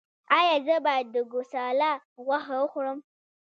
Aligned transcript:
ایا 0.37 0.55
زه 0.67 0.75
باید 0.85 1.05
د 1.11 1.15
ګوساله 1.31 1.91
غوښه 2.25 2.55
وخورم؟ 2.61 2.99